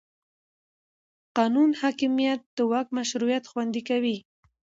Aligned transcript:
د 1.25 1.29
قانون 1.37 1.69
حاکمیت 1.81 2.41
د 2.57 2.59
واک 2.71 2.87
مشروعیت 2.97 3.43
خوندي 3.51 3.81
کوي 3.89 4.17